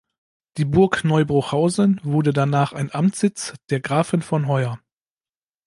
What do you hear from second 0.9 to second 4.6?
Neubruchhausen wurde danach ein Amtssitz der Grafen von